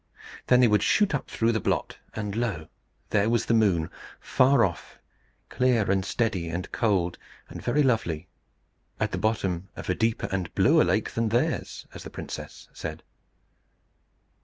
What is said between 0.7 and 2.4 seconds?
shoot up through the blot; and